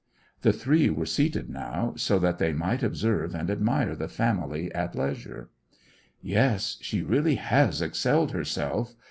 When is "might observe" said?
2.53-3.35